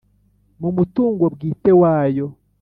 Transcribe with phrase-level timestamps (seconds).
[0.61, 2.25] mu mutungo bwite wayo